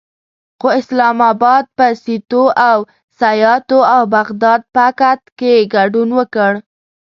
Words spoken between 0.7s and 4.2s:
اسلام اباد په سیتو او سیاتو او